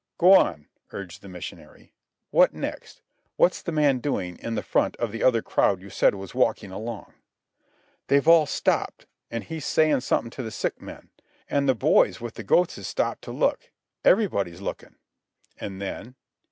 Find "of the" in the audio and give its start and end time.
4.95-5.21